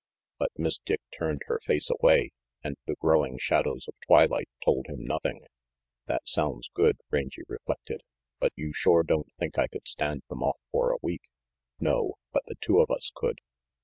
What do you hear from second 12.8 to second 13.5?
us could."